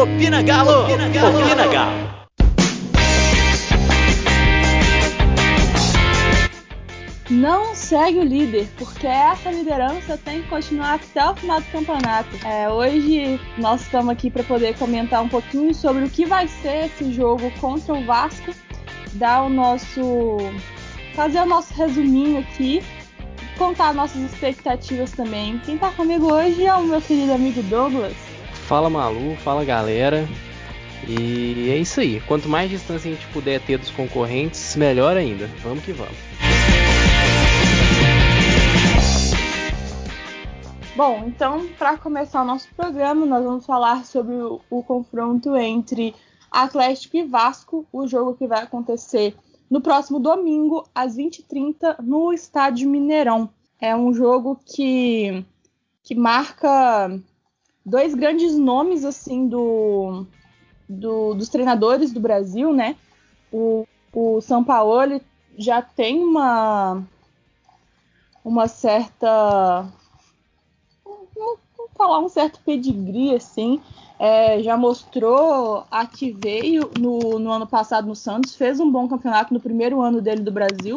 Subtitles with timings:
[0.00, 0.84] Opina Galo!
[0.84, 1.38] Opina Galo!
[1.38, 2.20] Opina Galo!
[7.28, 12.30] Não segue o líder, porque essa liderança tem que continuar até o final do campeonato.
[12.46, 16.86] É, hoje nós estamos aqui para poder comentar um pouquinho sobre o que vai ser
[16.86, 18.54] esse jogo contra o Vasco,
[19.12, 20.38] dar o nosso.
[21.14, 22.82] fazer o nosso resuminho aqui,
[23.58, 25.58] contar nossas expectativas também.
[25.58, 28.29] Quem está comigo hoje é o meu querido amigo Douglas.
[28.70, 30.28] Fala Malu, fala galera.
[31.08, 32.20] E é isso aí.
[32.20, 35.48] Quanto mais distância a gente puder ter dos concorrentes, melhor ainda.
[35.60, 36.14] Vamos que vamos.
[40.94, 46.14] Bom, então, para começar o nosso programa, nós vamos falar sobre o, o, confronto entre
[46.48, 49.34] Atlético e Vasco, o jogo que vai acontecer
[49.68, 53.50] no próximo domingo, às 20h30, no Estádio Mineirão.
[53.80, 55.44] É um jogo que,
[56.04, 57.20] que marca
[57.84, 60.26] dois grandes nomes assim do,
[60.88, 62.96] do, dos treinadores do Brasil, né?
[63.52, 65.20] O, o São Paulo
[65.58, 67.02] já tem uma,
[68.44, 69.90] uma certa
[72.00, 73.78] falar um certo pedigree, assim.
[74.18, 79.06] É, já mostrou a que veio no, no ano passado no Santos, fez um bom
[79.06, 80.96] campeonato no primeiro ano dele do Brasil.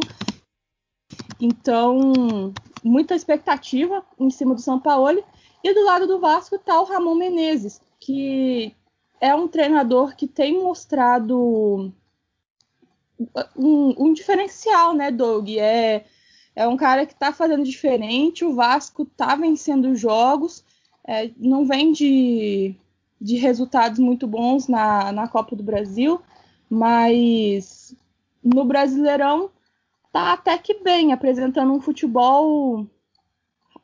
[1.41, 5.23] Então, muita expectativa em cima do São Paulo.
[5.63, 8.75] E do lado do Vasco está o Ramon Menezes, que
[9.21, 11.93] é um treinador que tem mostrado
[13.55, 15.49] um, um diferencial, né, Doug?
[15.51, 16.03] É,
[16.55, 18.43] é um cara que está fazendo diferente.
[18.43, 20.65] O Vasco está vencendo jogos
[21.05, 22.75] é, não vem de,
[23.19, 26.21] de resultados muito bons na, na Copa do Brasil,
[26.69, 27.95] mas
[28.41, 29.49] no Brasileirão
[30.11, 32.87] tá até que bem, apresentando um futebol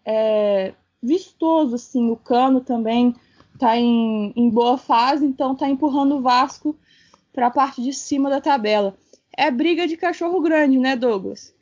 [0.05, 3.15] é, vistoso, assim, o Cano também
[3.57, 6.75] tá em, em boa fase, então tá empurrando o Vasco
[7.33, 8.95] para a parte de cima da tabela.
[9.35, 11.53] É briga de cachorro grande, né, Douglas?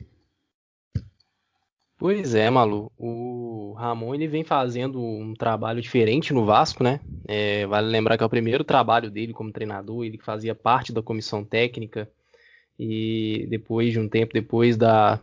[1.98, 2.92] Pois é, Malu.
[2.96, 7.00] O Ramon ele vem fazendo um trabalho diferente no Vasco, né?
[7.26, 11.02] É, vale lembrar que é o primeiro trabalho dele como treinador, ele fazia parte da
[11.02, 12.08] comissão técnica
[12.78, 15.20] e depois de um tempo depois da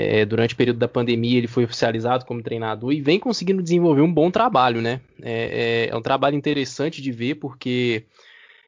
[0.00, 4.00] é, durante o período da pandemia ele foi oficializado como treinador e vem conseguindo desenvolver
[4.00, 5.00] um bom trabalho, né?
[5.22, 8.04] É, é, é um trabalho interessante de ver porque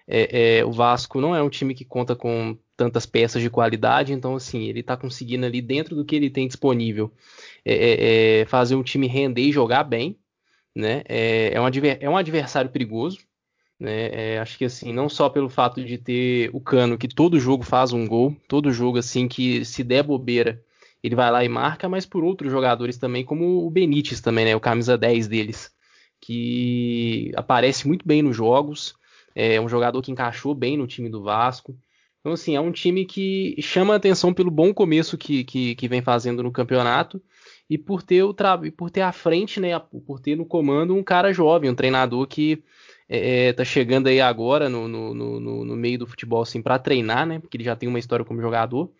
[0.06, 4.12] é, é, o Vasco não é um time que conta com tantas peças de qualidade,
[4.12, 7.12] então assim, ele está conseguindo ali dentro do que ele tem disponível
[8.49, 10.19] fazer um time render e jogar bem,
[10.75, 11.03] né?
[11.09, 11.66] É, é um,
[12.00, 13.20] é um adversário perigoso,
[13.78, 14.34] né?
[14.34, 17.62] É, acho que assim, não só pelo fato de ter o Cano que todo jogo
[17.62, 20.62] faz um gol, todo jogo assim que se der bobeira
[21.03, 24.55] ele vai lá e marca, mas por outros jogadores também, como o Benítez também, né?
[24.55, 25.71] O camisa 10 deles,
[26.21, 28.95] que aparece muito bem nos jogos,
[29.35, 31.77] é um jogador que encaixou bem no time do Vasco.
[32.21, 36.01] Então, assim, é um time que chama atenção pelo bom começo que, que, que vem
[36.01, 37.21] fazendo no campeonato
[37.69, 38.33] e por ter o
[38.77, 39.77] por ter à frente, né,
[40.07, 42.62] por ter no comando um cara jovem, um treinador que
[43.09, 46.79] é, é tá chegando aí agora no, no, no, no meio do futebol assim para
[46.79, 48.93] treinar, né, porque ele já tem uma história como jogador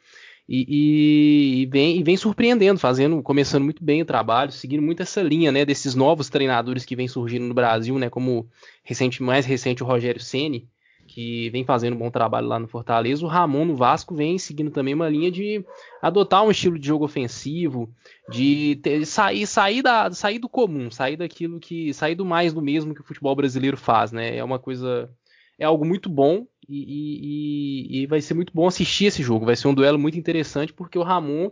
[0.49, 5.03] e, e, e, vem, e vem surpreendendo, fazendo, começando muito bem o trabalho, seguindo muito
[5.03, 8.49] essa linha, né, desses novos treinadores que vem surgindo no Brasil, né, como
[8.83, 10.69] recente, mais recente o Rogério Ceni
[11.07, 13.25] que vem fazendo um bom trabalho lá no Fortaleza.
[13.25, 15.63] O Ramon no Vasco vem seguindo também uma linha de
[16.01, 17.93] adotar um estilo de jogo ofensivo,
[18.31, 21.93] de, ter, sair, sair, da, sair do comum, sair daquilo que.
[21.93, 24.37] sair do mais do mesmo que o futebol brasileiro faz, né?
[24.37, 25.11] É uma coisa.
[25.59, 29.47] É algo muito bom e, e, e vai ser muito bom assistir esse jogo.
[29.47, 31.51] Vai ser um duelo muito interessante porque o Ramon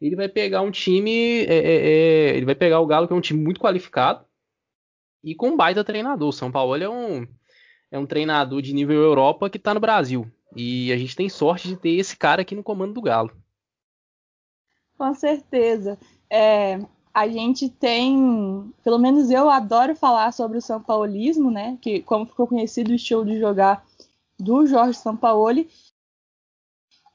[0.00, 1.40] ele vai pegar um time.
[1.40, 4.24] É, é, é, ele vai pegar o Galo, que é um time muito qualificado,
[5.22, 6.32] e com baita treinador.
[6.32, 7.26] São Paulo é um
[7.90, 10.30] é um treinador de nível Europa que está no Brasil.
[10.54, 13.32] E a gente tem sorte de ter esse cara aqui no comando do Galo.
[14.96, 15.98] Com certeza.
[16.30, 16.80] É,
[17.14, 21.78] a gente tem, pelo menos eu adoro falar sobre o São Paulismo, né?
[21.80, 23.84] Que como ficou conhecido o estilo de jogar
[24.38, 25.68] do Jorge Sampaoli.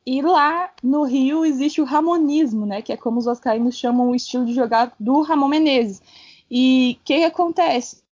[0.05, 2.81] E lá no Rio existe o ramonismo, né?
[2.81, 6.01] Que é como os vascaínos chamam o estilo de jogar do Ramon Menezes.
[6.51, 8.03] E o que, que acontece?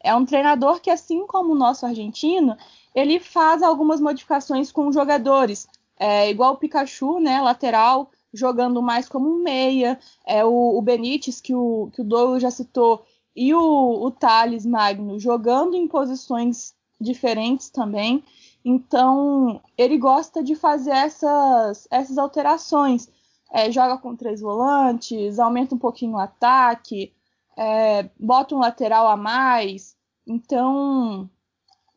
[0.00, 2.56] É um treinador que, assim como o nosso argentino,
[2.94, 5.68] ele faz algumas modificações com os jogadores.
[5.98, 9.98] É, igual o Pikachu, né, lateral, jogando mais como um meia.
[10.24, 13.04] É, o, o Benítez, que o, que o Douglas já citou,
[13.34, 18.24] e o, o Thales Magno jogando em posições diferentes também.
[18.64, 23.08] Então, ele gosta de fazer essas, essas alterações.
[23.50, 27.14] É, joga com três volantes, aumenta um pouquinho o ataque,
[27.56, 29.96] é, bota um lateral a mais.
[30.26, 31.30] Então,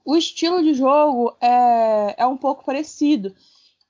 [0.06, 3.36] o estilo de jogo é, é um pouco parecido.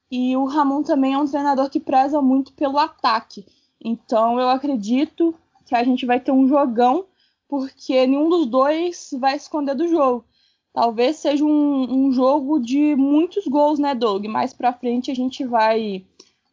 [0.09, 3.45] E o Ramon também é um treinador que preza muito pelo ataque.
[3.79, 5.33] Então eu acredito
[5.65, 7.05] que a gente vai ter um jogão,
[7.47, 10.25] porque nenhum dos dois vai esconder do jogo.
[10.73, 14.25] Talvez seja um, um jogo de muitos gols, né, Doug?
[14.25, 16.05] Mais pra frente a gente vai,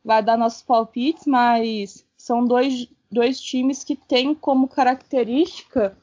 [0.05, 5.97] vai dar nossos palpites, mas são dois, dois times que têm como característica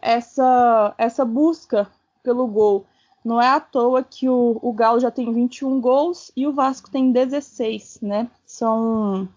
[0.00, 1.90] essa, essa busca
[2.22, 2.86] pelo gol.
[3.24, 6.90] Não é à toa que o, o Galo já tem 21 gols e o Vasco
[6.90, 8.30] tem 16, né?
[8.46, 9.28] São.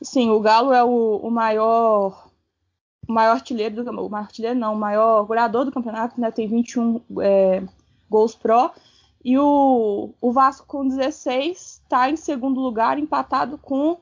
[0.00, 2.28] Sim, o Galo é o, o maior.
[3.12, 6.30] O maior artilheiro do maior artilheiro não, maior goleador do campeonato, né?
[6.30, 7.62] Tem 21 é,
[8.08, 8.72] gols pró.
[9.22, 13.98] E o, o Vasco com 16 está em segundo lugar, empatado com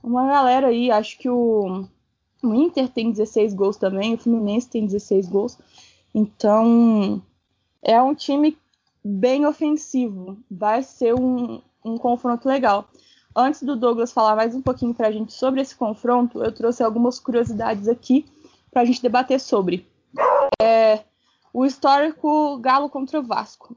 [0.00, 0.92] uma galera aí.
[0.92, 1.88] Acho que o,
[2.40, 5.58] o Inter tem 16 gols também, o Fluminense tem 16 gols.
[6.14, 7.20] Então,
[7.82, 8.56] é um time
[9.04, 10.38] bem ofensivo.
[10.48, 12.88] Vai ser um, um confronto legal.
[13.34, 16.80] Antes do Douglas falar mais um pouquinho para a gente sobre esse confronto, eu trouxe
[16.84, 18.24] algumas curiosidades aqui
[18.72, 19.86] para a gente debater sobre.
[20.60, 21.04] É,
[21.52, 23.76] o histórico Galo contra Vasco.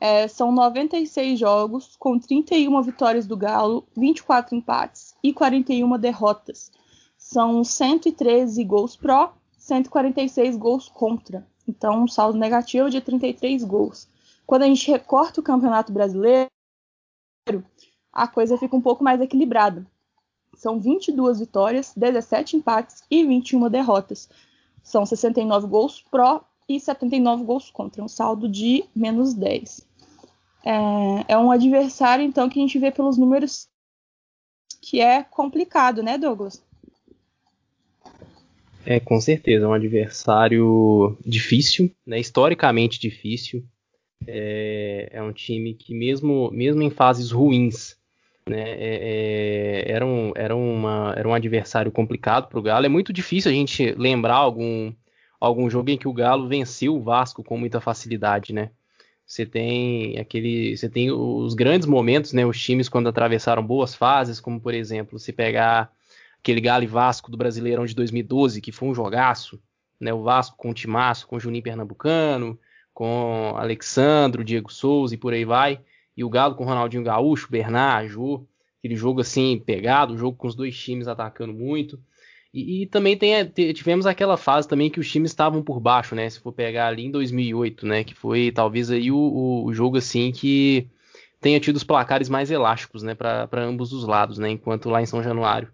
[0.00, 6.70] É, são 96 jogos, com 31 vitórias do Galo, 24 empates e 41 derrotas.
[7.16, 11.44] São 113 gols pró, 146 gols contra.
[11.66, 14.08] Então, um saldo negativo de 33 gols.
[14.46, 16.48] Quando a gente recorta o Campeonato Brasileiro,
[18.12, 19.84] a coisa fica um pouco mais equilibrada.
[20.58, 24.28] São 22 vitórias, 17 empates e 21 derrotas.
[24.82, 29.86] São 69 gols pró e 79 gols contra, um saldo de menos 10.
[30.64, 33.68] É, é um adversário, então, que a gente vê pelos números
[34.82, 36.60] que é complicado, né, Douglas?
[38.84, 43.64] É, com certeza, é um adversário difícil, né, historicamente difícil.
[44.26, 47.97] É, é um time que, mesmo, mesmo em fases ruins,
[48.48, 52.86] né, é, é era, um, era, uma, era um adversário complicado para o Galo.
[52.86, 54.92] É muito difícil a gente lembrar algum,
[55.40, 58.70] algum jogo em que o Galo venceu o Vasco com muita facilidade, né?
[59.26, 62.46] Você tem aquele, você tem os grandes momentos, né?
[62.46, 65.92] Os times quando atravessaram boas fases, como por exemplo, se pegar
[66.40, 69.60] aquele Galo e Vasco do Brasileirão de 2012, que foi um jogaço,
[70.00, 70.14] né?
[70.14, 72.58] O Vasco com o Timaço, com o Juninho Pernambucano,
[72.94, 75.80] com Alexandro, Diego Souza e por aí vai.
[76.18, 78.44] E o Galo com Ronaldinho Gaúcho, Bernard, Jô,
[78.80, 81.96] aquele jogo assim pegado, jogo com os dois times atacando muito.
[82.52, 86.28] E, e também tem, tivemos aquela fase também que os times estavam por baixo, né?
[86.28, 88.02] Se for pegar ali em 2008, né?
[88.02, 90.88] Que foi talvez aí o, o jogo assim que
[91.40, 93.14] tenha tido os placares mais elásticos, né?
[93.14, 94.50] Para ambos os lados, né?
[94.50, 95.70] Enquanto lá em São Januário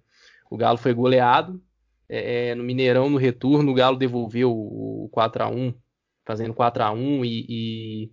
[0.50, 1.58] o Galo foi goleado.
[2.06, 5.72] É, é, no Mineirão, no retorno, o Galo devolveu o 4 a 1
[6.22, 8.12] fazendo 4 a 1 e, e,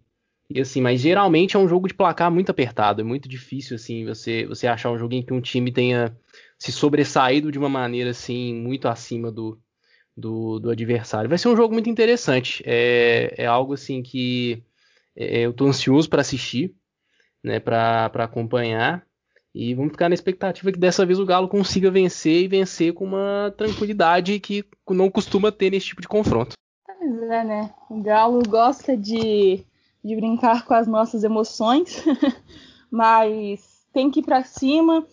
[0.55, 4.05] e, assim, mas geralmente é um jogo de placar muito apertado, é muito difícil assim
[4.05, 6.15] você você achar um jogo em que um time tenha
[6.57, 9.59] se sobressaído de uma maneira assim muito acima do,
[10.15, 11.29] do, do adversário.
[11.29, 14.63] Vai ser um jogo muito interessante, é, é algo assim que
[15.15, 16.75] é, eu estou ansioso para assistir,
[17.43, 19.05] né, para acompanhar.
[19.53, 23.03] E vamos ficar na expectativa que dessa vez o Galo consiga vencer e vencer com
[23.03, 26.53] uma tranquilidade que não costuma ter nesse tipo de confronto.
[26.85, 27.73] Pois é, né?
[27.89, 29.65] O Galo gosta de,
[30.03, 32.03] de brincar com as nossas emoções,
[32.89, 35.05] mas tem que ir para cima,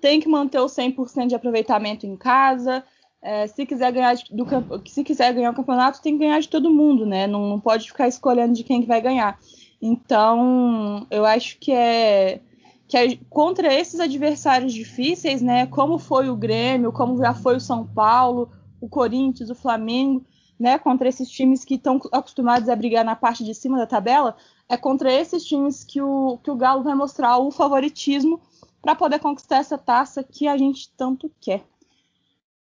[0.00, 2.84] tem que manter o 100% de aproveitamento em casa.
[3.22, 4.46] É, se, quiser ganhar do,
[4.86, 7.26] se quiser ganhar o campeonato, tem que ganhar de todo mundo, né?
[7.26, 9.38] Não, não pode ficar escolhendo de quem que vai ganhar.
[9.80, 12.40] Então, eu acho que é
[12.86, 17.60] que é contra esses adversários difíceis, né, como foi o Grêmio, como já foi o
[17.60, 20.24] São Paulo, o Corinthians, o Flamengo,
[20.58, 24.36] né, contra esses times que estão acostumados a brigar na parte de cima da tabela,
[24.68, 28.40] é contra esses times que o, que o Galo vai mostrar o favoritismo
[28.80, 31.64] para poder conquistar essa taça que a gente tanto quer.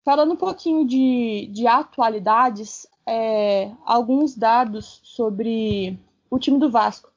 [0.05, 5.99] Falando um pouquinho de, de atualidades, é, alguns dados sobre
[6.31, 7.11] o time do Vasco.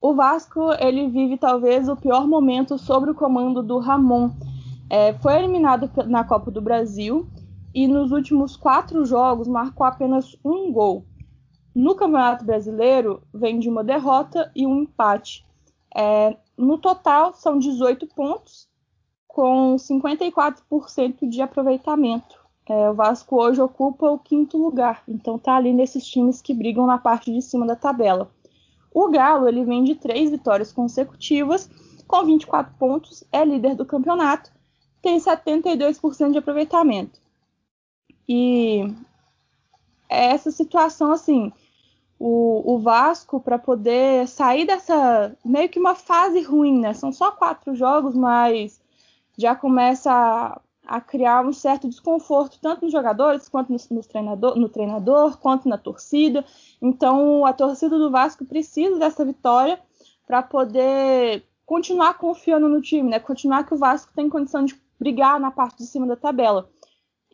[0.00, 4.30] O Vasco ele vive talvez o pior momento sob o comando do Ramon.
[4.88, 7.28] É, foi eliminado na Copa do Brasil
[7.74, 11.04] e nos últimos quatro jogos marcou apenas um gol.
[11.74, 15.46] No Campeonato Brasileiro vem de uma derrota e um empate.
[15.96, 18.68] É, no total são 18 pontos,
[19.26, 22.40] com 54% de aproveitamento.
[22.68, 26.86] É, o Vasco hoje ocupa o quinto lugar, então está ali nesses times que brigam
[26.86, 28.30] na parte de cima da tabela.
[28.92, 31.70] O Galo ele vem de três vitórias consecutivas,
[32.06, 34.52] com 24 pontos, é líder do campeonato,
[35.00, 37.20] tem 72% de aproveitamento.
[38.32, 38.94] E
[40.08, 41.52] essa situação, assim,
[42.16, 46.94] o, o Vasco para poder sair dessa meio que uma fase ruim, né?
[46.94, 48.80] São só quatro jogos, mas
[49.36, 54.56] já começa a, a criar um certo desconforto tanto nos jogadores quanto no, no, treinador,
[54.56, 56.44] no treinador, quanto na torcida.
[56.80, 59.80] Então a torcida do Vasco precisa dessa vitória
[60.24, 63.18] para poder continuar confiando no time, né?
[63.18, 66.70] Continuar que o Vasco tem condição de brigar na parte de cima da tabela.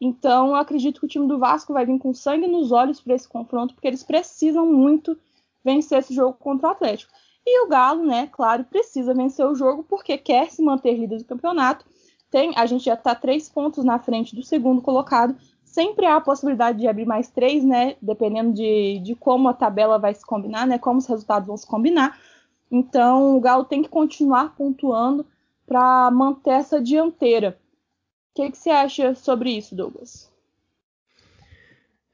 [0.00, 3.29] Então, acredito que o time do Vasco vai vir com sangue nos olhos para esse
[3.29, 5.17] confronto, porque eles precisam muito
[5.65, 7.12] vencer esse jogo contra o Atlético.
[7.45, 11.25] E o Galo, né, claro, precisa vencer o jogo porque quer se manter líder do
[11.25, 11.85] campeonato.
[12.31, 15.37] Tem, a gente já está três pontos na frente do segundo colocado.
[15.65, 17.97] Sempre há a possibilidade de abrir mais três, né?
[18.03, 20.76] Dependendo de, de como a tabela vai se combinar, né?
[20.76, 22.19] Como os resultados vão se combinar.
[22.71, 25.25] Então, o Galo tem que continuar pontuando
[25.67, 27.59] para manter essa dianteira
[28.37, 30.31] que, que você acha sobre isso, Douglas?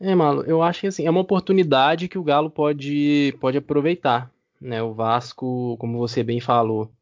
[0.00, 4.30] É, Malo, eu acho que assim, é uma oportunidade que o Galo pode, pode aproveitar.
[4.60, 4.80] Né?
[4.82, 6.92] O Vasco, como você bem falou,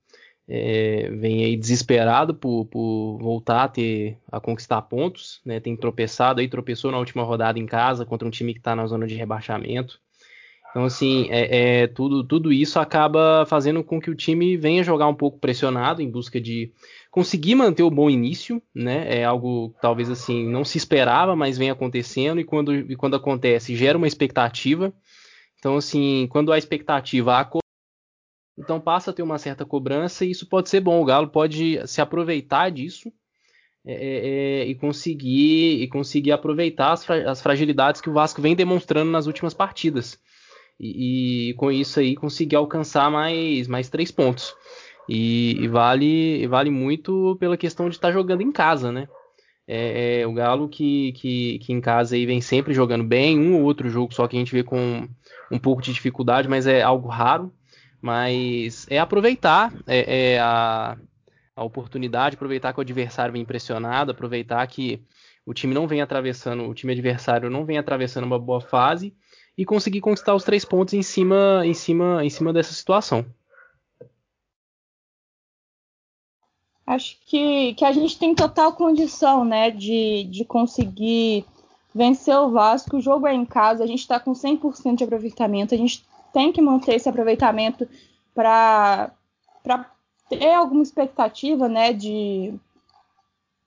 [0.49, 5.61] é, vem aí desesperado por, por, voltar a ter a conquistar pontos, né?
[5.61, 8.87] Tem tropeçado aí, tropeçou na última rodada em casa contra um time que está na
[8.87, 10.00] zona de rebaixamento.
[10.71, 15.09] Então, assim, é, é, tudo, tudo isso acaba fazendo com que o time venha jogar
[15.09, 16.73] um pouco pressionado em busca de
[17.11, 19.21] conseguir manter o bom início, né?
[19.21, 23.76] É algo talvez assim não se esperava, mas vem acontecendo e quando, e quando acontece
[23.76, 24.93] gera uma expectativa.
[25.59, 27.45] Então, assim, quando a expectativa há
[28.59, 31.00] então passa a ter uma certa cobrança e isso pode ser bom.
[31.00, 33.11] O Galo pode se aproveitar disso
[33.87, 38.43] é, é, é e conseguir e conseguir aproveitar as, fra as fragilidades que o Vasco
[38.43, 40.19] vem demonstrando nas últimas partidas
[40.79, 44.55] e, e, com isso aí conseguir alcançar mais, mais três pontos.
[45.12, 49.09] E, e vale, vale muito pela questão de estar tá jogando em casa, né?
[49.67, 53.57] É, é, o Galo que, que, que, em casa aí vem sempre jogando bem, um
[53.57, 55.09] ou outro jogo só que a gente vê com
[55.50, 57.52] um pouco de dificuldade, mas é algo raro.
[58.00, 60.97] Mas é aproveitar é, é a,
[61.57, 65.02] a oportunidade, aproveitar que o adversário vem impressionado, aproveitar que
[65.45, 69.12] o time não vem atravessando, o time adversário não vem atravessando uma boa fase
[69.59, 73.26] e conseguir conquistar os três pontos em cima, em cima, em cima dessa situação.
[76.90, 81.44] Acho que, que a gente tem total condição, né, de, de conseguir
[81.94, 82.97] vencer o Vasco.
[82.97, 85.73] O jogo é em casa, a gente está com 100% de aproveitamento.
[85.73, 87.88] A gente tem que manter esse aproveitamento
[88.35, 89.12] para
[90.28, 92.52] ter alguma expectativa, né, de,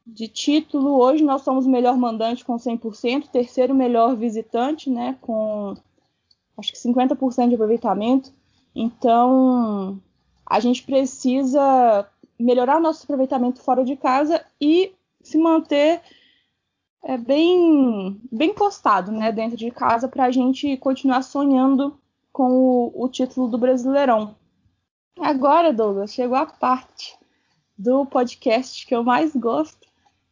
[0.05, 0.99] de título.
[0.99, 5.77] Hoje nós somos o melhor mandante com 100%, terceiro melhor visitante, né, com
[6.57, 8.33] acho que 50% de aproveitamento.
[8.75, 9.97] Então,
[10.45, 12.05] a gente precisa
[12.43, 16.01] melhorar o nosso aproveitamento fora de casa e se manter
[17.03, 21.97] é, bem, bem postado né, dentro de casa para a gente continuar sonhando
[22.31, 24.35] com o, o título do Brasileirão.
[25.19, 27.17] Agora, Douglas, chegou a parte
[27.77, 29.87] do podcast que eu mais gosto,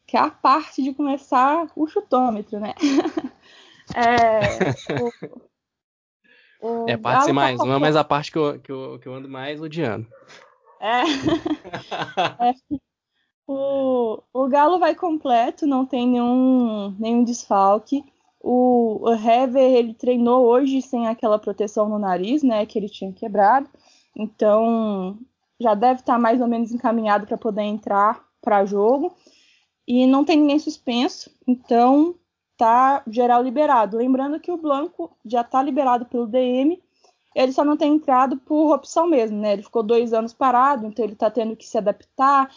[0.08, 2.74] que é a parte de começar o chutômetro, né?
[3.96, 4.42] é,
[6.62, 9.08] o, o é, parte ser mais uma, mas a parte que eu, que, eu, que
[9.08, 10.08] eu ando mais odiando.
[10.82, 11.04] É.
[12.50, 12.54] é.
[13.48, 18.04] O, o Galo vai completo, não tem nenhum, nenhum desfalque.
[18.40, 23.14] O, o Hever, ele treinou hoje sem aquela proteção no nariz, né, que ele tinha
[23.14, 23.70] quebrado.
[24.16, 25.20] Então,
[25.60, 29.16] já deve estar mais ou menos encaminhado para poder entrar para jogo.
[29.88, 32.16] E não tem ninguém suspenso, então
[32.58, 33.98] tá geral liberado.
[33.98, 36.82] Lembrando que o Blanco já está liberado pelo DM
[37.36, 39.54] ele só não tem entrado por opção mesmo, né?
[39.54, 42.52] Ele ficou dois anos parado, então ele está tendo que se adaptar,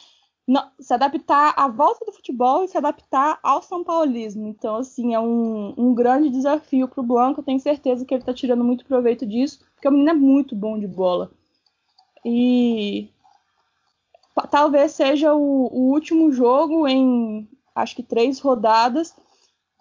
[0.47, 4.49] não, se adaptar à volta do futebol e se adaptar ao São Paulismo.
[4.49, 7.41] Então, assim, é um, um grande desafio para o Blanco.
[7.41, 10.57] Eu tenho certeza que ele está tirando muito proveito disso, porque o menino é muito
[10.57, 11.31] bom de bola.
[12.25, 13.11] E
[14.51, 19.15] talvez seja o, o último jogo em acho que três rodadas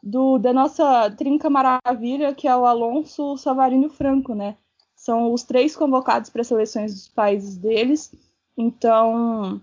[0.01, 4.57] do da nossa trinca maravilha, que é o Alonso Savarino Franco, né?
[5.03, 8.15] São os três convocados para as seleções dos países deles.
[8.57, 9.59] Então,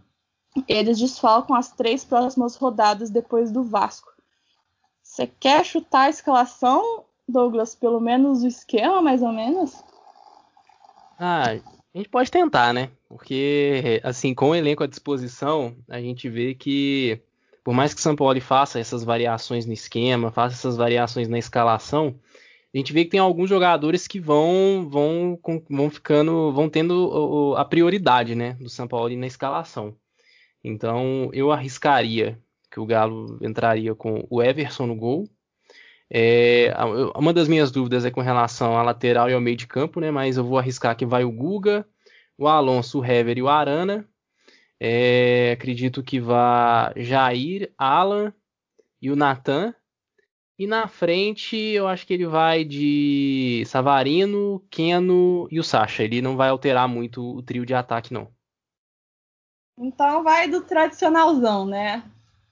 [0.69, 4.13] eles desfalcam as três próximas rodadas depois do Vasco.
[5.03, 7.75] Você quer chutar a escalação, Douglas?
[7.75, 9.83] Pelo menos o esquema, mais ou menos?
[11.19, 12.91] Ah, a gente pode tentar, né?
[13.09, 17.19] Porque, assim, com o elenco à disposição, a gente vê que,
[17.65, 21.39] por mais que o São Paulo faça essas variações no esquema, faça essas variações na
[21.39, 22.15] escalação,
[22.75, 27.65] a gente vê que tem alguns jogadores que vão vão vão ficando vão tendo a
[27.65, 29.97] prioridade né do São Paulo na escalação
[30.63, 32.39] então eu arriscaria
[32.71, 35.29] que o Galo entraria com o Everson no gol
[36.13, 36.73] É,
[37.17, 40.11] uma das minhas dúvidas é com relação à lateral e ao meio de campo, né?
[40.11, 41.87] Mas eu vou arriscar que vai o Guga,
[42.37, 44.09] o Alonso, o Hever e o Arana.
[44.81, 48.33] É, acredito que vá Jair, Alan
[49.01, 49.75] e o Natan.
[50.61, 56.03] E na frente, eu acho que ele vai de Savarino, Keno e o Sacha.
[56.03, 58.29] Ele não vai alterar muito o trio de ataque, não.
[59.79, 62.05] Então vai do tradicionalzão, né?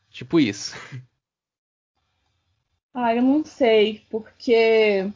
[0.09, 0.75] Tipo isso.
[2.95, 5.09] Ah, eu não sei, porque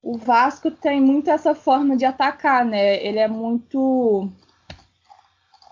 [0.00, 3.04] o Vasco tem muito essa forma de atacar, né?
[3.04, 4.30] Ele é muito.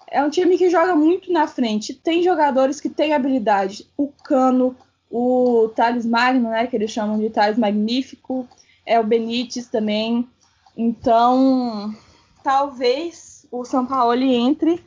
[0.09, 1.95] É um time que joga muito na frente.
[1.95, 3.87] Tem jogadores que têm habilidade.
[3.97, 4.75] O Cano,
[5.11, 8.49] o Thales Magno, né, que eles chamam de Thales Magnífico,
[8.85, 10.29] é o Benítez também.
[10.77, 11.95] Então,
[12.43, 14.83] talvez o São Paulo entre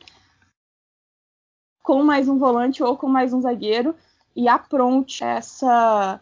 [1.82, 3.94] com mais um volante ou com mais um zagueiro
[4.36, 6.20] e apronte essa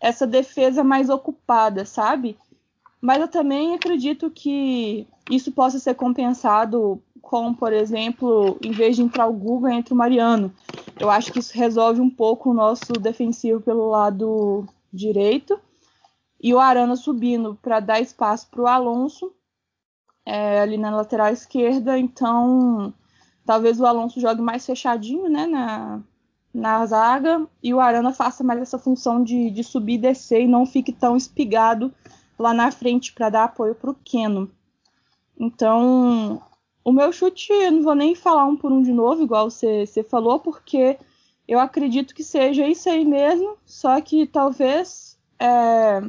[0.00, 2.38] essa defesa mais ocupada, sabe?
[3.00, 9.02] Mas eu também acredito que isso possa ser compensado com, por exemplo, em vez de
[9.02, 10.52] entrar o Guga, entre o Mariano.
[11.00, 15.58] Eu acho que isso resolve um pouco o nosso defensivo pelo lado direito.
[16.38, 19.32] E o Arana subindo para dar espaço para o Alonso
[20.26, 21.98] é, ali na lateral esquerda.
[21.98, 22.92] Então,
[23.46, 26.00] talvez o Alonso jogue mais fechadinho né, na,
[26.52, 30.48] na zaga e o Arana faça mais essa função de, de subir e descer e
[30.48, 31.92] não fique tão espigado
[32.38, 34.50] lá na frente para dar apoio para o Keno.
[35.38, 36.42] Então,
[36.84, 39.86] o meu chute, eu não vou nem falar um por um de novo, igual você,
[40.08, 40.98] falou, porque
[41.46, 46.02] eu acredito que seja isso aí mesmo, só que talvez é,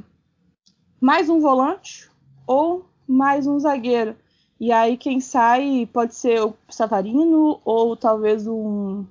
[0.99, 2.09] mais um volante
[2.47, 4.15] ou mais um zagueiro.
[4.59, 9.05] E aí quem sai pode ser o Savarino ou talvez um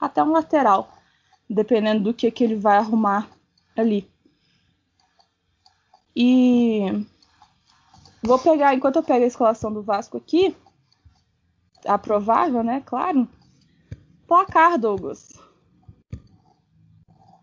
[0.00, 0.92] até um lateral,
[1.48, 3.28] dependendo do que, que ele vai arrumar
[3.76, 4.10] ali.
[6.16, 7.06] E
[8.22, 10.56] vou pegar, enquanto eu pego a escalação do Vasco aqui,
[11.84, 12.82] a provável, né?
[12.84, 13.28] Claro.
[14.26, 15.28] Placar, Douglas.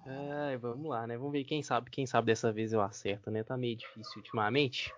[0.06, 1.18] É, vamos lá, né?
[1.18, 3.44] Vamos ver quem sabe, quem sabe dessa vez eu acerto, né?
[3.44, 4.94] Tá meio difícil ultimamente.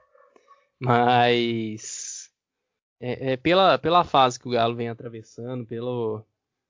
[0.80, 2.30] Mas
[3.00, 6.24] é, é pela, pela fase que o Galo vem atravessando, pelo,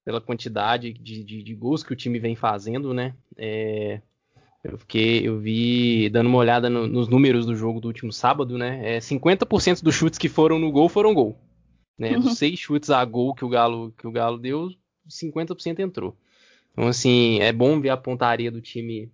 [0.06, 3.14] pela quantidade de, de, de gols que o time vem fazendo, né?
[3.38, 4.02] É,
[4.64, 8.58] eu fiquei, eu vi dando uma olhada no, nos números do jogo do último sábado,
[8.58, 8.96] né?
[8.96, 11.38] É, 50% dos chutes que foram no gol foram gol.
[12.00, 12.16] Né?
[12.16, 12.36] Dos uhum.
[12.36, 14.70] seis chutes a gol que o Galo, que o Galo deu,
[15.08, 16.16] 50% entrou.
[16.72, 19.12] Então, assim, é bom ver a pontaria do time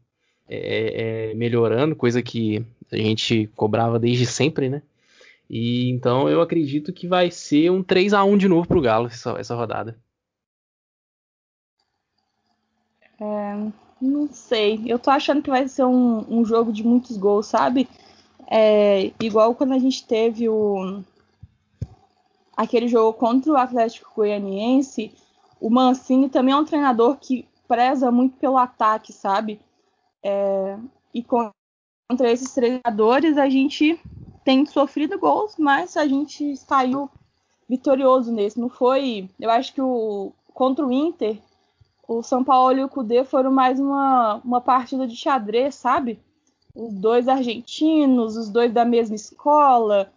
[0.47, 4.83] é, é, melhorando, coisa que a gente cobrava desde sempre, né?
[5.49, 9.07] E então eu acredito que vai ser um 3 a 1 de novo pro Galo
[9.07, 9.97] essa, essa rodada.
[13.19, 13.71] É,
[14.01, 14.83] não sei.
[14.85, 17.87] Eu tô achando que vai ser um, um jogo de muitos gols, sabe?
[18.47, 21.03] É, igual quando a gente teve o,
[22.55, 25.11] aquele jogo contra o Atlético Goianiense,
[25.59, 29.59] o Mancini também é um treinador que preza muito pelo ataque, sabe?
[30.23, 30.77] É,
[31.13, 33.99] e contra esses treinadores a gente
[34.43, 37.09] tem sofrido gols, mas a gente saiu
[37.67, 38.59] vitorioso nesse.
[38.59, 39.29] Não foi.
[39.39, 41.37] Eu acho que o contra o Inter,
[42.07, 46.19] o São Paulo e o Cudê foram mais uma, uma partida de xadrez, sabe?
[46.73, 50.11] Os dois argentinos, os dois da mesma escola.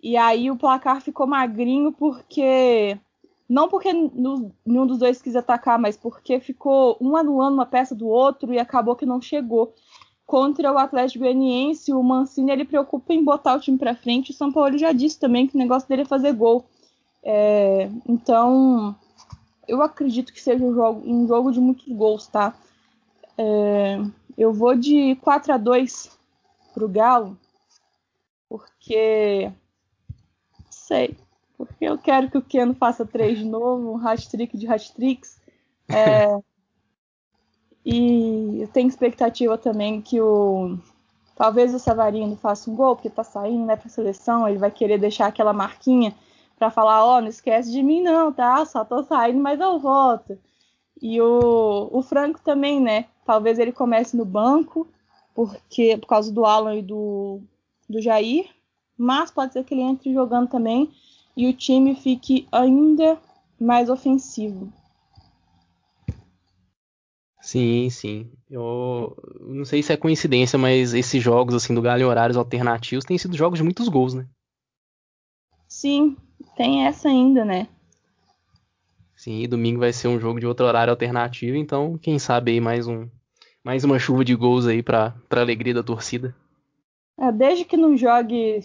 [0.00, 2.98] E aí o placar ficou magrinho porque
[3.48, 7.94] não porque no, nenhum dos dois quis atacar, mas porque ficou um anulando uma peça
[7.94, 9.74] do outro e acabou que não chegou.
[10.26, 14.30] Contra o Atlético Goianiense, o Mancini ele preocupa em botar o time para frente.
[14.30, 16.66] O São Paulo já disse também que o negócio dele é fazer gol.
[17.22, 18.94] É, então,
[19.66, 22.54] eu acredito que seja um jogo, um jogo de muitos gols, tá?
[23.38, 23.98] É,
[24.36, 26.18] eu vou de 4 a 2
[26.74, 27.38] pro Galo,
[28.50, 29.50] porque
[30.88, 31.16] sei
[31.58, 35.40] porque eu quero que o Keno faça três de novo, um hat-trick de hat-tricks.
[35.88, 36.38] É,
[37.84, 40.78] e eu tenho expectativa também que o
[41.34, 44.98] talvez o Savarino faça um gol, porque tá saindo né, para seleção, ele vai querer
[44.98, 46.14] deixar aquela marquinha
[46.56, 48.64] para falar, ó, oh, não esquece de mim não, tá?
[48.64, 50.38] Só tô saindo, mas eu volto.
[51.00, 53.06] E o, o Franco também, né?
[53.24, 54.88] Talvez ele comece no banco,
[55.34, 57.40] porque por causa do Alan e do,
[57.88, 58.48] do Jair,
[58.98, 60.90] mas pode ser que ele entre jogando também
[61.36, 63.16] e o time fique ainda
[63.60, 64.72] mais ofensivo.
[67.40, 68.30] Sim, sim.
[68.50, 73.04] Eu não sei se é coincidência, mas esses jogos assim do Galo em horários alternativos
[73.04, 74.26] têm sido jogos de muitos gols, né?
[75.68, 76.16] Sim,
[76.56, 77.68] tem essa ainda, né?
[79.16, 82.86] Sim, domingo vai ser um jogo de outro horário alternativo, então quem sabe aí mais
[82.86, 83.08] um
[83.64, 86.34] Mais uma chuva de gols aí para pra alegria da torcida.
[87.18, 88.60] É, desde que não jogue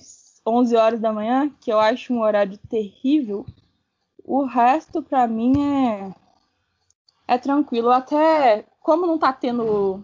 [0.46, 3.46] 11 horas da manhã, que eu acho um horário terrível,
[4.26, 6.14] o resto para mim é
[7.28, 7.90] é tranquilo.
[7.90, 10.04] Até como não tá tendo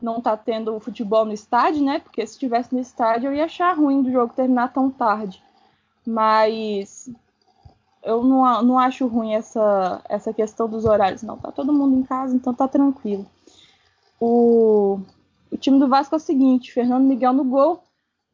[0.00, 2.00] não tá tendo futebol no estádio, né?
[2.00, 5.42] Porque se tivesse no estádio eu ia achar ruim do jogo terminar tão tarde.
[6.06, 7.10] Mas
[8.02, 11.36] eu não, não acho ruim essa, essa questão dos horários, não.
[11.36, 13.26] Tá todo mundo em casa, então tá tranquilo.
[14.20, 15.00] O,
[15.50, 17.82] o time do Vasco é o seguinte: Fernando Miguel no gol,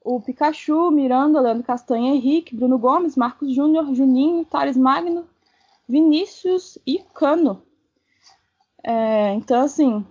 [0.05, 5.27] o Pikachu, Miranda, Leandro Castanha, Henrique, Bruno Gomes, Marcos Júnior, Juninho, Thales Magno,
[5.89, 7.63] Vinícius e Cano.
[8.85, 10.05] É, então, assim,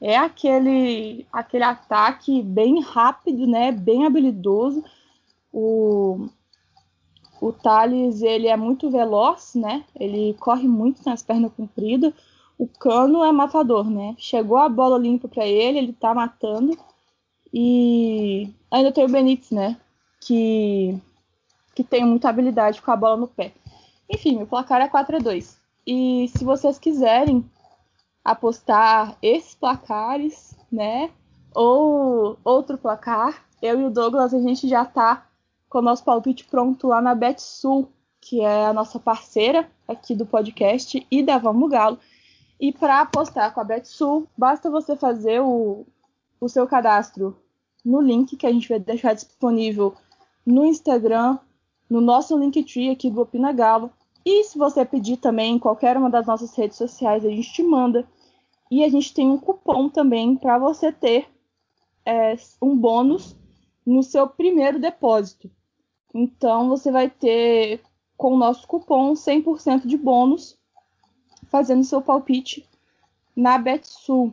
[0.00, 3.72] é aquele, aquele ataque bem rápido, né?
[3.72, 4.84] Bem habilidoso.
[5.52, 6.28] O,
[7.40, 9.84] o Thales, ele é muito veloz, né?
[9.98, 12.12] Ele corre muito, tem as pernas compridas.
[12.58, 14.14] O Cano é matador, né?
[14.18, 16.76] Chegou a bola limpa para ele, ele tá matando.
[17.58, 19.78] E ainda tem o Benítez, né?
[20.20, 21.00] Que,
[21.74, 23.54] que tem muita habilidade com a bola no pé.
[24.10, 27.50] Enfim, meu placar é 4 a 2 E se vocês quiserem
[28.22, 31.08] apostar esses placares, né?
[31.54, 35.26] Ou outro placar, eu e o Douglas, a gente já tá
[35.70, 37.90] com o nosso palpite pronto lá na BetSul,
[38.20, 41.98] que é a nossa parceira aqui do podcast e da Vamos Galo.
[42.60, 45.86] E para apostar com a BetSul, basta você fazer o,
[46.38, 47.34] o seu cadastro
[47.86, 49.94] no link que a gente vai deixar disponível
[50.44, 51.38] no Instagram,
[51.88, 53.92] no nosso Linktree aqui do Opina Galo.
[54.24, 57.62] E se você pedir também em qualquer uma das nossas redes sociais, a gente te
[57.62, 58.04] manda.
[58.68, 61.28] E a gente tem um cupom também para você ter
[62.04, 63.36] é, um bônus
[63.86, 65.48] no seu primeiro depósito.
[66.12, 67.80] Então você vai ter
[68.16, 70.58] com o nosso cupom 100% de bônus
[71.48, 72.68] fazendo seu palpite
[73.36, 74.32] na BetSul.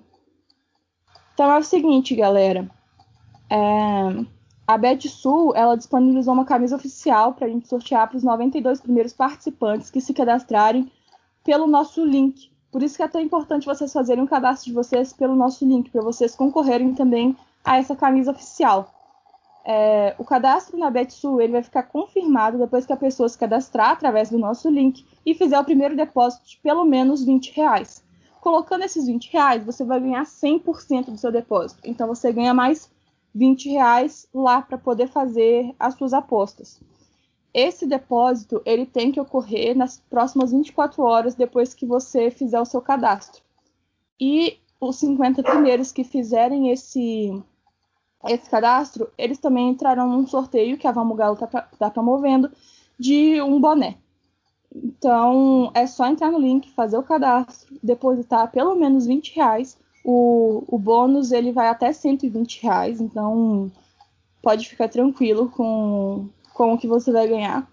[1.36, 2.68] Então é o seguinte, galera.
[3.49, 4.25] É,
[4.65, 9.13] a BetSul ela disponibilizou uma camisa oficial para a gente sortear para os 92 primeiros
[9.13, 10.91] participantes que se cadastrarem
[11.43, 12.49] pelo nosso link.
[12.71, 15.65] Por isso que é tão importante vocês fazerem o um cadastro de vocês pelo nosso
[15.65, 18.89] link, para vocês concorrerem também a essa camisa oficial.
[19.65, 23.91] É, o cadastro na BetSul ele vai ficar confirmado depois que a pessoa se cadastrar
[23.91, 28.03] através do nosso link e fizer o primeiro depósito de pelo menos 20 reais.
[28.41, 31.79] Colocando esses 20 reais, você vai ganhar 100% do seu depósito.
[31.86, 32.91] Então você ganha mais
[33.34, 36.80] 20 reais lá para poder fazer as suas apostas.
[37.54, 42.65] Esse depósito ele tem que ocorrer nas próximas 24 horas depois que você fizer o
[42.65, 43.43] seu cadastro.
[44.19, 47.32] E os 50 primeiros que fizerem esse,
[48.26, 52.52] esse cadastro, eles também entrarão num sorteio que a Vamos Galo está tá promovendo
[52.98, 53.98] de um boné.
[54.76, 59.78] Então é só entrar no link, fazer o cadastro, depositar pelo menos 20 reais.
[60.04, 63.72] O, o bônus ele vai até 120 reais, então
[64.42, 67.66] pode ficar tranquilo com, com o que você vai ganhar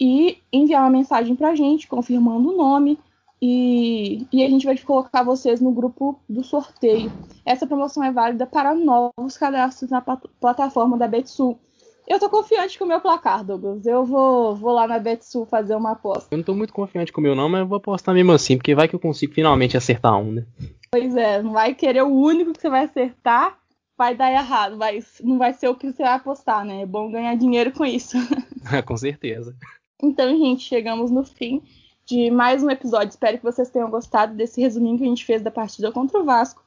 [0.00, 2.98] e enviar uma mensagem para a gente confirmando o nome
[3.40, 7.10] e, e, a gente vai colocar vocês no grupo do sorteio.
[7.44, 11.58] Essa promoção é válida para novos cadastros na plataforma da Betsul.
[12.06, 13.84] Eu tô confiante com o meu placar, Douglas.
[13.84, 16.28] Eu vou, vou lá na Betsul fazer uma aposta.
[16.30, 18.56] Eu não tô muito confiante com o meu não, mas eu vou apostar mesmo assim,
[18.56, 20.46] porque vai que eu consigo finalmente acertar um, né?
[20.92, 23.58] Pois é, não vai querer o único que você vai acertar
[24.02, 26.82] vai dar errado, vai, não vai ser o que você vai apostar, né?
[26.82, 28.16] É bom ganhar dinheiro com isso.
[28.84, 29.54] com certeza.
[30.02, 31.62] Então, gente, chegamos no fim
[32.04, 33.10] de mais um episódio.
[33.10, 36.24] Espero que vocês tenham gostado desse resuminho que a gente fez da partida contra o
[36.24, 36.62] Vasco.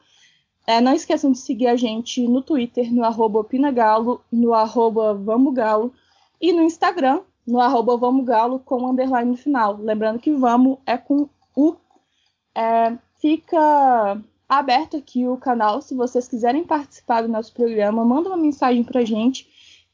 [0.65, 5.93] É, não esqueçam de seguir a gente no Twitter, no arroba Opinagalo, no arroba Vamogalo
[6.39, 9.75] e no Instagram, no arroba Vamogalo com underline no final.
[9.75, 11.75] Lembrando que Vamos é com U.
[12.55, 15.81] É, fica aberto aqui o canal.
[15.81, 19.47] Se vocês quiserem participar do nosso programa, manda uma mensagem pra gente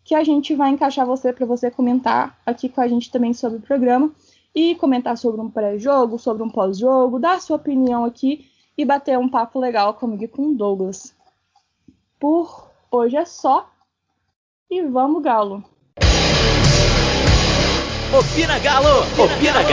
[0.03, 3.59] que a gente vai encaixar você para você comentar aqui com a gente também sobre
[3.59, 4.11] o programa
[4.53, 9.29] e comentar sobre um pré-jogo, sobre um pós-jogo, dar sua opinião aqui e bater um
[9.29, 11.15] papo legal comigo e com o Douglas.
[12.19, 13.69] Por hoje é só
[14.69, 15.63] e vamos galo.
[18.13, 18.99] Opina Galo!
[19.23, 19.63] Opina